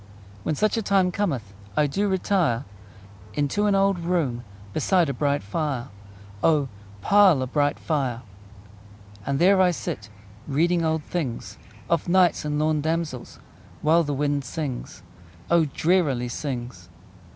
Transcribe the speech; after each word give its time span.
When 0.41 0.55
such 0.55 0.77
a 0.77 0.81
time 0.81 1.11
cometh 1.11 1.53
I 1.77 1.85
do 1.85 2.07
retire 2.09 2.65
Into 3.35 3.67
an 3.67 3.75
old 3.75 3.99
room 3.99 4.43
Beside 4.73 5.09
a 5.09 5.13
bright 5.13 5.43
fire: 5.43 5.89
O, 6.43 6.69
pile 7.01 7.43
a 7.43 7.45
bright 7.45 7.77
fire! 7.77 8.23
And 9.27 9.37
there 9.37 9.61
I 9.61 9.69
sit 9.69 10.09
Reading 10.47 10.83
old 10.83 11.03
things, 11.03 11.59
Of 11.87 12.09
knights 12.09 12.43
and 12.43 12.57
lorn 12.57 12.81
damsels, 12.81 13.37
While 13.83 14.01
the 14.03 14.15
wind 14.15 14.43
sings 14.43 15.03
O, 15.51 15.65
drearily 15.65 16.29
sings! 16.29 16.89